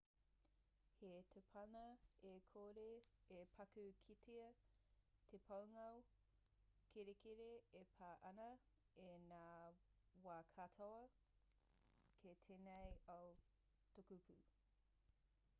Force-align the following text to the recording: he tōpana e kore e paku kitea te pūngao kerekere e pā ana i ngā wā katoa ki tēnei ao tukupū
he 0.99 1.09
tōpana 1.33 1.81
e 2.29 2.31
kore 2.53 2.93
e 3.35 3.43
paku 3.57 3.83
kitea 4.07 4.47
te 5.29 5.41
pūngao 5.49 6.01
kerekere 6.95 7.51
e 7.83 7.85
pā 8.01 8.09
ana 8.31 8.49
i 9.05 9.07
ngā 9.29 9.45
wā 10.27 10.39
katoa 10.57 11.05
ki 12.25 12.35
tēnei 12.49 12.99
ao 13.21 13.31
tukupū 13.99 14.41